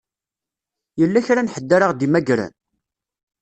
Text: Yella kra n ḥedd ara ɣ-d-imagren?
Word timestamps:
Yella 0.99 1.25
kra 1.25 1.41
n 1.43 1.51
ḥedd 1.53 1.69
ara 1.75 1.89
ɣ-d-imagren? 1.91 2.51